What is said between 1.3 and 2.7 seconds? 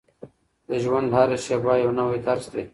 شېبه یو نوی درس دی.